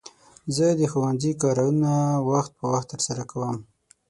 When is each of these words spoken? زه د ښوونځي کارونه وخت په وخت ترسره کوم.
زه 0.55 0.65
د 0.79 0.81
ښوونځي 0.91 1.31
کارونه 1.43 1.91
وخت 2.29 2.51
په 2.59 2.65
وخت 2.73 2.87
ترسره 2.93 3.23
کوم. 3.31 3.57